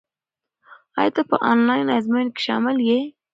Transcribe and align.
ایا 0.99 1.11
ته 1.15 1.21
په 1.29 1.35
انلاین 1.51 1.87
ازموینه 1.97 2.31
کې 2.35 2.41
شامل 2.47 2.77
یې؟ 2.89 2.99